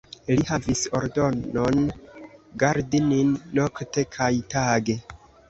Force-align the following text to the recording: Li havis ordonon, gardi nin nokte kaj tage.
Li 0.29 0.43
havis 0.51 0.79
ordonon, 0.99 1.83
gardi 2.65 3.03
nin 3.11 3.31
nokte 3.61 4.07
kaj 4.19 4.33
tage. 4.57 4.99